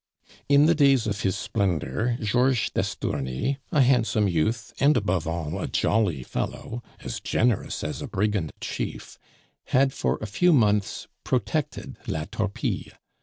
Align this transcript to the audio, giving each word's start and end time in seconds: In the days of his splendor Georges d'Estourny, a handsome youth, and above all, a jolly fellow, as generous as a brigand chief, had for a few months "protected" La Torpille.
In 0.49 0.65
the 0.65 0.73
days 0.73 1.05
of 1.05 1.21
his 1.21 1.37
splendor 1.37 2.17
Georges 2.19 2.71
d'Estourny, 2.73 3.59
a 3.71 3.81
handsome 3.83 4.27
youth, 4.27 4.73
and 4.79 4.97
above 4.97 5.27
all, 5.27 5.61
a 5.61 5.67
jolly 5.67 6.23
fellow, 6.23 6.81
as 7.01 7.19
generous 7.19 7.83
as 7.83 8.01
a 8.01 8.07
brigand 8.07 8.51
chief, 8.59 9.19
had 9.65 9.93
for 9.93 10.17
a 10.19 10.25
few 10.25 10.53
months 10.53 11.07
"protected" 11.23 11.97
La 12.07 12.25
Torpille. 12.25 12.93